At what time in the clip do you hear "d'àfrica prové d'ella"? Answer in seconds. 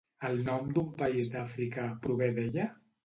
1.35-2.67